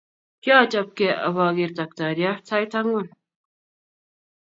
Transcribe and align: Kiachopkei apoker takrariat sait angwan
Kiachopkei 0.43 1.09
apoker 1.27 1.71
takrariat 1.77 2.43
sait 2.47 2.73
angwan 2.79 3.07